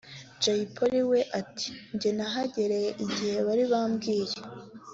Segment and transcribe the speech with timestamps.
[0.41, 4.35] Jay Polly we ati ”Njye nahagereye igihe bari bambwiye